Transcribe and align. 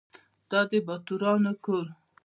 دا 0.49 0.59
د 0.69 0.71
باتورانو 0.87 1.51
کور. 1.65 1.85